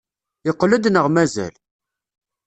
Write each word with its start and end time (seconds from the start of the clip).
Yeqqel-d 0.45 0.85
neɣ 0.89 1.05
mazal? 1.13 1.55